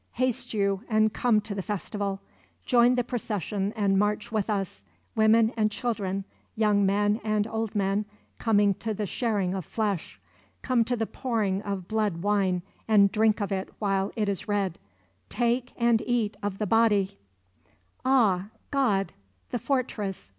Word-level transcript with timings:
Haste 0.13 0.51
you 0.55 0.83
and 0.89 1.13
come 1.13 1.41
to 1.41 1.53
the 1.53 1.61
festival; 1.61 2.21
join 2.65 2.95
the 2.95 3.03
procession 3.03 3.71
and 3.75 3.99
march 3.99 4.31
with 4.31 4.49
us; 4.49 4.81
women 5.15 5.53
and 5.55 5.69
children, 5.69 6.25
young 6.55 6.83
men 6.87 7.21
and 7.23 7.45
old 7.45 7.75
men 7.75 8.05
come 8.39 8.73
to 8.73 8.95
the 8.95 9.05
sharing 9.05 9.53
of 9.53 9.63
flesh! 9.63 10.19
Come 10.63 10.83
to 10.85 10.97
the 10.97 11.05
pouring 11.05 11.61
of 11.61 11.87
blood 11.87 12.23
wine 12.23 12.63
and 12.87 13.11
drink 13.11 13.39
of 13.41 13.51
it 13.51 13.69
while 13.77 14.11
it 14.15 14.27
is 14.27 14.47
red; 14.47 14.79
take 15.29 15.71
and 15.77 16.01
eat 16.07 16.35
of 16.41 16.57
the 16.57 16.65
Body 16.65 17.19
Ah, 18.03 18.47
God; 18.71 19.13
the 19.51 19.59
fortress! 19.59 20.29